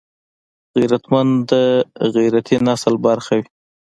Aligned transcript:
غیرتمند 0.77 1.35
د 1.51 1.53
غیرتي 2.15 2.57
نسل 2.67 2.93
برخه 3.05 3.31
وي 3.37 3.45